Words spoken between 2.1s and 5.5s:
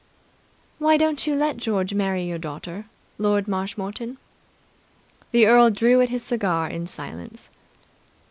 your daughter, Lord Marshmoreton?" The